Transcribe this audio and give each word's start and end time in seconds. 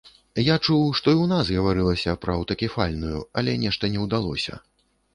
Я 0.45 0.53
чуў, 0.65 0.85
што 0.99 1.13
і 1.15 1.17
ў 1.23 1.25
нас 1.33 1.51
гаварылася 1.59 2.17
пра 2.25 2.35
аўтакефальную, 2.39 3.23
але 3.41 3.57
нешта 3.69 3.95
не 3.97 4.05
ўдалося. 4.09 4.63